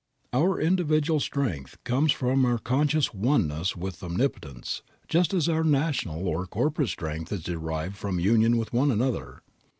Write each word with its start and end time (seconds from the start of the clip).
Our 0.33 0.59
individual 0.59 1.19
strength 1.19 1.77
comes 1.83 2.11
from 2.11 2.43
our 2.43 2.57
conscious 2.57 3.13
oneness 3.13 3.75
with 3.75 4.01
Omnipotence, 4.01 4.81
just 5.07 5.31
as 5.31 5.47
our 5.47 5.63
national 5.63 6.27
or 6.27 6.47
corporate 6.47 6.89
strength 6.89 7.31
is 7.31 7.43
derived 7.43 7.97
from 7.97 8.19
union 8.19 8.57
with 8.57 8.73
one 8.73 8.89
another. 8.89 9.43